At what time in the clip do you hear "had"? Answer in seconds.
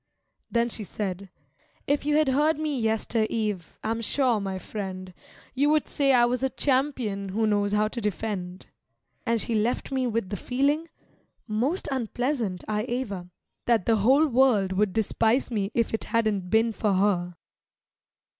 2.15-2.29